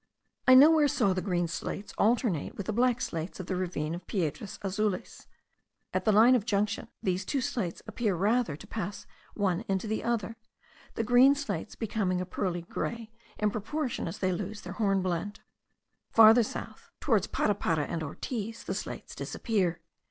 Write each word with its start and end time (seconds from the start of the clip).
I 0.47 0.55
nowhere 0.55 0.87
saw 0.87 1.13
the 1.13 1.21
green 1.21 1.47
slates 1.47 1.93
alternate 1.95 2.57
with 2.57 2.65
the 2.65 2.73
black 2.73 3.01
slates 3.01 3.39
of 3.39 3.45
the 3.45 3.55
ravine 3.55 3.93
of 3.93 4.07
Piedras 4.07 4.57
Azules: 4.63 5.27
at 5.93 6.05
the 6.05 6.11
line 6.11 6.33
of 6.33 6.43
junction 6.43 6.87
these 7.03 7.23
two 7.23 7.39
slates 7.39 7.83
appear 7.85 8.15
rather 8.15 8.55
to 8.55 8.65
pass 8.65 9.05
one 9.35 9.63
into 9.67 9.85
the 9.85 10.03
other, 10.03 10.37
the 10.95 11.03
green 11.03 11.35
slates 11.35 11.75
becoming 11.75 12.19
of 12.19 12.25
a 12.25 12.31
pearl 12.31 12.59
grey 12.61 13.11
in 13.37 13.51
proportion 13.51 14.07
as 14.07 14.17
they 14.17 14.31
lose 14.31 14.61
their 14.61 14.73
hornblende. 14.73 15.41
Farther 16.09 16.41
south, 16.41 16.89
towards 16.99 17.27
Parapara 17.27 17.85
and 17.85 18.01
Ortiz, 18.01 18.63
the 18.63 18.73
slates 18.73 19.13
disappear. 19.13 19.81